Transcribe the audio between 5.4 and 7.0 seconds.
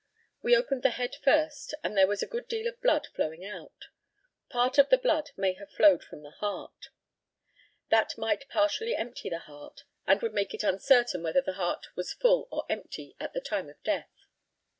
have flowed from the heart.